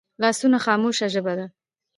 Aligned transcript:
لاسونه 0.21 0.57
خاموشه 0.65 1.07
ژبه 1.13 1.33
ده 1.39 1.45